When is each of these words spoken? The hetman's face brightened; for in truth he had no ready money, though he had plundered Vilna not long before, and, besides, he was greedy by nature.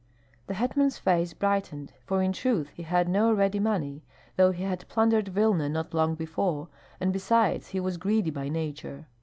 The 0.47 0.55
hetman's 0.55 0.97
face 0.97 1.35
brightened; 1.35 1.93
for 2.03 2.23
in 2.23 2.33
truth 2.33 2.69
he 2.69 2.81
had 2.81 3.07
no 3.07 3.31
ready 3.31 3.59
money, 3.59 4.03
though 4.35 4.49
he 4.49 4.63
had 4.63 4.87
plundered 4.87 5.27
Vilna 5.27 5.69
not 5.69 5.93
long 5.93 6.15
before, 6.15 6.69
and, 6.99 7.13
besides, 7.13 7.67
he 7.67 7.79
was 7.79 7.97
greedy 7.97 8.31
by 8.31 8.49
nature. 8.49 9.05